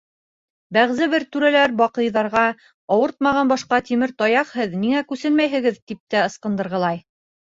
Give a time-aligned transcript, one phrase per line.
[0.77, 2.45] Бәғзе бер түрәләр баҡыйҙарға,
[2.95, 7.03] ауыртмаған башҡа тимер таяҡ һеҙ, ниңә күсенмәйһегеҙ, тип тә ысҡындырғылай.